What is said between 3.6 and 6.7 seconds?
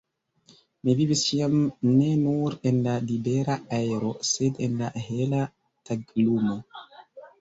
aero, sed en la hela taglumo.